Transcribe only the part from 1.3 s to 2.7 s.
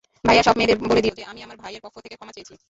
আমি আমার ভাইয়ের পক্ষ হয়ে ক্ষমা চেয়েছি।